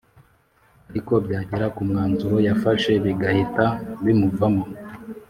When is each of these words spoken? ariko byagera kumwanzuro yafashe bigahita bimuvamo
ariko 0.89 1.13
byagera 1.25 1.65
kumwanzuro 1.75 2.35
yafashe 2.47 2.91
bigahita 3.03 3.65
bimuvamo 4.03 4.65